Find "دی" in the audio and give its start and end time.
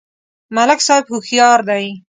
1.69-1.85